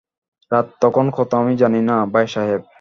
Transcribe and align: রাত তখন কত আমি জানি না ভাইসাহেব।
রাত 0.51 0.67
তখন 0.81 1.05
কত 1.15 1.31
আমি 1.35 1.53
জানি 1.61 1.81
না 1.81 1.95
ভাইসাহেব। 2.13 2.61